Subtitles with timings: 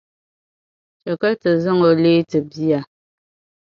[1.01, 2.79] Chɛ ka ti zaŋ o n-leei ti bia.